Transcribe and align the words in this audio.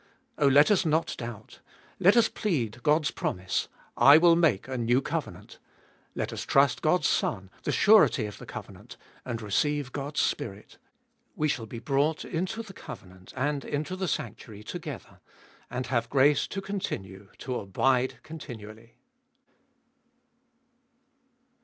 Oh, 0.39 0.47
let 0.47 0.71
us 0.71 0.83
not 0.83 1.13
doubt. 1.19 1.59
Let 1.99 2.17
us 2.17 2.27
plead 2.27 2.81
God's 2.81 3.11
promise, 3.11 3.67
I 3.95 4.17
will 4.17 4.35
make 4.35 4.67
a 4.67 4.75
new 4.75 4.99
covenant. 4.99 5.59
Let 6.15 6.33
us 6.33 6.41
trust 6.43 6.81
God's 6.81 7.07
Son, 7.07 7.51
the 7.65 7.71
surety 7.71 8.25
of 8.25 8.39
the 8.39 8.47
covenant, 8.47 8.97
and 9.25 9.43
receive 9.43 9.91
God's 9.91 10.19
Spirit— 10.19 10.79
we 11.35 11.47
shall 11.47 11.67
be 11.67 11.77
brought 11.77 12.25
into 12.25 12.63
the 12.63 12.73
covenant, 12.73 13.31
and 13.35 13.63
into 13.63 13.95
the 13.95 14.07
sanctuary 14.07 14.63
together, 14.63 15.19
and 15.69 15.85
have 15.85 16.09
grace 16.09 16.47
to 16.47 16.61
continue, 16.61 17.29
to 17.37 17.59
abide 17.59 18.23
continually. 18.23 18.95